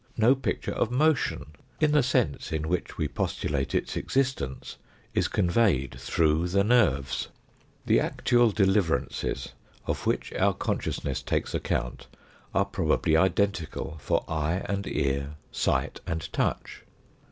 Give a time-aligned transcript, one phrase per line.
[0.17, 4.77] No picture of motion, in the sense in which we postulate its existence,
[5.13, 7.27] is conveyed through the nerves.
[7.85, 9.53] The actual APPENDIX II 259 deliverances
[9.85, 12.07] of which our consciousness takes account
[12.51, 16.81] are probably identical for eye and ear, sight and touch.